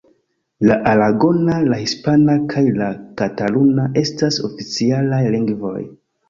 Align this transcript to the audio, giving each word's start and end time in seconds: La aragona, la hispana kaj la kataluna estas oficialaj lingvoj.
La 0.69 0.75
aragona, 0.91 1.57
la 1.73 1.77
hispana 1.83 2.37
kaj 2.53 2.63
la 2.79 2.87
kataluna 3.21 3.87
estas 4.03 4.41
oficialaj 4.49 5.23
lingvoj. 5.39 5.77